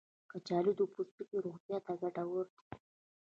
[0.31, 2.63] کچالو د پوستکي روغتیا ته ګټور دی.